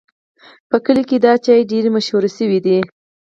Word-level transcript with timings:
په 0.69 0.77
کلي 0.85 1.03
کې 1.09 1.17
دا 1.25 1.33
چای 1.45 1.61
ډېر 1.71 1.85
مشهور 1.95 2.23
شوی 2.37 2.59
دی. 2.65 2.77